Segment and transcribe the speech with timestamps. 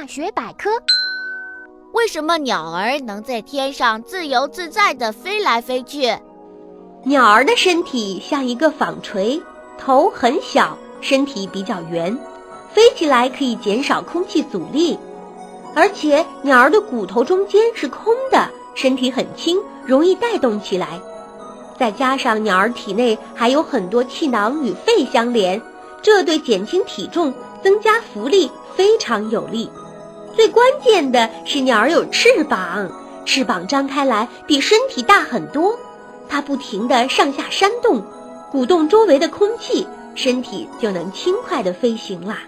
[0.00, 0.70] 大学百科：
[1.92, 6.16] 为什么鸟儿能在天上自由自在地飞来飞去？
[7.02, 9.42] 鸟儿的身体像一个纺锤，
[9.76, 12.16] 头很小，身体比较圆，
[12.72, 14.96] 飞起来可以减少空气阻力。
[15.74, 21.00] 而且鸟儿的骨头中间是空的，身体很轻，容易带动起来。
[21.76, 25.60] 再加上鸟儿体内还有很多气囊与肺相连，
[26.00, 27.34] 这对减轻体重、
[27.64, 29.68] 增加浮力非常有利。
[30.38, 32.88] 最关键的是，鸟儿有翅膀，
[33.24, 35.76] 翅膀张开来比身体大很多，
[36.28, 38.00] 它不停地上下扇动，
[38.48, 39.84] 鼓动周围的空气，
[40.14, 42.38] 身体就能轻快地飞行啦。